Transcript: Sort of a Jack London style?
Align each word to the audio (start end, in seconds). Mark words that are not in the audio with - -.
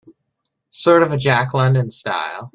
Sort 0.71 1.03
of 1.03 1.11
a 1.11 1.17
Jack 1.17 1.53
London 1.53 1.91
style? 1.91 2.49